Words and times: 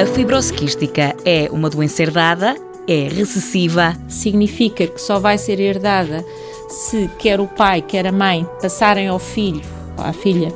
A 0.00 0.06
fibrose 0.06 0.52
quística 0.52 1.12
é 1.24 1.48
uma 1.50 1.68
doença 1.68 2.04
herdada, 2.04 2.54
é 2.86 3.08
recessiva. 3.08 3.96
Significa 4.08 4.86
que 4.86 5.00
só 5.00 5.18
vai 5.18 5.36
ser 5.36 5.58
herdada 5.58 6.24
se 6.68 7.10
quer 7.18 7.40
o 7.40 7.48
pai, 7.48 7.82
quer 7.82 8.06
a 8.06 8.12
mãe 8.12 8.46
passarem 8.62 9.08
ao 9.08 9.18
filho 9.18 9.60
à 9.96 10.12
filha 10.12 10.54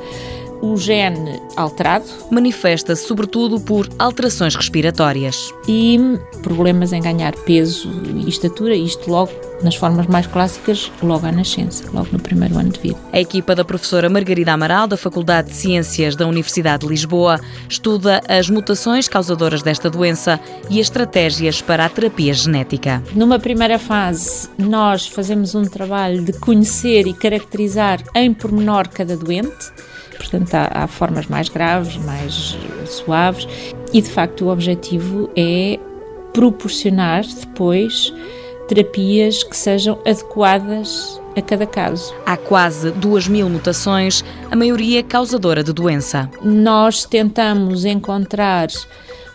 o 0.63 0.77
gene 0.77 1.41
alterado. 1.57 2.05
Manifesta-se 2.31 3.05
sobretudo 3.05 3.59
por 3.59 3.89
alterações 3.99 4.55
respiratórias. 4.55 5.53
E 5.67 5.99
problemas 6.41 6.93
em 6.93 7.01
ganhar 7.01 7.35
peso 7.39 7.91
e 8.15 8.29
estatura, 8.29 8.73
isto 8.73 9.11
logo 9.11 9.31
nas 9.61 9.75
formas 9.75 10.07
mais 10.07 10.25
clássicas, 10.27 10.91
logo 11.01 11.25
à 11.25 11.31
nascença, 11.31 11.83
logo 11.93 12.07
no 12.11 12.19
primeiro 12.19 12.57
ano 12.57 12.69
de 12.69 12.79
vida. 12.79 12.97
A 13.11 13.19
equipa 13.19 13.53
da 13.53 13.65
professora 13.65 14.09
Margarida 14.09 14.53
Amaral, 14.53 14.87
da 14.87 14.97
Faculdade 14.97 15.49
de 15.49 15.55
Ciências 15.55 16.15
da 16.15 16.27
Universidade 16.27 16.85
de 16.85 16.89
Lisboa, 16.89 17.39
estuda 17.67 18.21
as 18.27 18.49
mutações 18.49 19.07
causadoras 19.07 19.61
desta 19.61 19.89
doença 19.89 20.39
e 20.69 20.79
as 20.79 20.87
estratégias 20.87 21.61
para 21.61 21.85
a 21.85 21.89
terapia 21.89 22.33
genética. 22.33 23.03
Numa 23.15 23.39
primeira 23.39 23.79
fase, 23.79 24.49
nós 24.57 25.07
fazemos 25.07 25.55
um 25.55 25.63
trabalho 25.63 26.23
de 26.23 26.33
conhecer 26.33 27.07
e 27.07 27.13
caracterizar 27.13 28.01
em 28.15 28.33
pormenor 28.33 28.87
cada 28.87 29.17
doente 29.17 29.71
portanto 30.17 30.53
há, 30.53 30.69
há 30.73 30.87
formas 30.87 31.27
mais 31.27 31.49
graves, 31.49 31.97
mais 31.97 32.57
suaves, 32.85 33.47
e 33.91 34.01
de 34.01 34.09
facto 34.09 34.45
o 34.45 34.49
objetivo 34.49 35.29
é 35.35 35.79
proporcionar 36.33 37.23
depois 37.25 38.13
terapias 38.67 39.43
que 39.43 39.55
sejam 39.55 39.99
adequadas 40.05 41.21
a 41.35 41.41
cada 41.41 41.65
caso. 41.65 42.13
Há 42.25 42.37
quase 42.37 42.91
2 42.91 43.27
mil 43.27 43.49
mutações, 43.49 44.23
a 44.49 44.55
maioria 44.55 45.03
causadora 45.03 45.63
de 45.63 45.73
doença. 45.73 46.29
Nós 46.41 47.05
tentamos 47.05 47.85
encontrar 47.85 48.67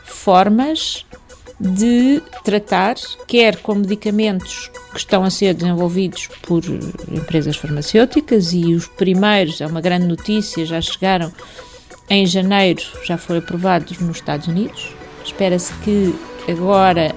formas 0.05 1.05
de 1.61 2.23
tratar, 2.45 2.95
quer 3.27 3.57
com 3.57 3.75
medicamentos 3.75 4.71
que 4.93 4.99
estão 4.99 5.25
a 5.25 5.31
ser 5.31 5.55
desenvolvidos 5.55 6.29
por 6.43 6.63
empresas 7.11 7.57
farmacêuticas 7.57 8.53
e 8.53 8.75
os 8.75 8.87
primeiros, 8.87 9.61
é 9.61 9.67
uma 9.67 9.81
grande 9.81 10.07
notícia, 10.07 10.65
já 10.65 10.81
chegaram 10.81 11.33
em 12.09 12.25
janeiro, 12.27 12.83
já 13.05 13.19
foram 13.19 13.41
aprovados 13.41 13.99
nos 13.99 14.17
Estados 14.17 14.47
Unidos. 14.47 14.95
Espera-se 15.25 15.73
que 15.85 16.15
agora 16.51 17.15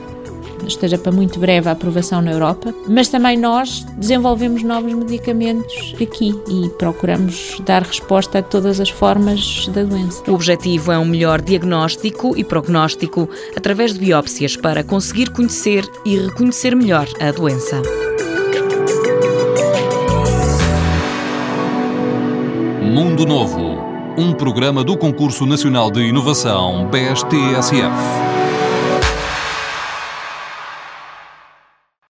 esteja 0.68 0.98
para 0.98 1.12
muito 1.12 1.40
breve 1.40 1.70
a 1.70 1.72
aprovação 1.72 2.22
na 2.22 2.32
Europa, 2.32 2.74
mas 2.88 3.10
também 3.10 3.38
nós 3.38 3.86
desenvolvemos 3.98 4.64
novos 4.64 4.94
medicamentos 4.94 5.96
aqui 6.02 6.34
e 6.48 6.70
procuramos 6.78 7.62
dar 7.66 7.84
resposta 7.84 8.40
a 8.40 8.44
todas 8.44 8.80
as 8.80 8.90
formas 8.90 9.68
da 9.68 9.84
doença. 9.84 10.24
O 10.30 10.34
objetivo 10.34 10.92
é 10.92 11.00
um 11.00 11.06
melhor 11.06 11.42
diagnóstico 11.42 12.38
e 12.38 12.44
prognóstico 12.44 13.30
através 13.56 13.94
de 13.94 14.00
biópsias 14.00 14.56
para 14.56 14.84
conseguir 14.84 15.30
conhecer 15.32 15.88
e 16.06 16.18
reconhecer 16.18 16.76
melhor 16.76 17.08
a 17.20 17.32
doença. 17.32 17.82
Mundo 22.82 23.26
Novo, 23.26 23.78
um 24.18 24.34
programa 24.34 24.84
do 24.84 24.98
Concurso 24.98 25.46
Nacional 25.46 25.90
de 25.90 26.02
Inovação 26.02 26.90
BSTSF. 26.90 28.41